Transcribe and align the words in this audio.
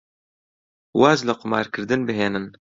واز 0.99 1.19
لە 1.27 1.33
قومارکردن 1.39 2.01
بهێنن. 2.07 2.45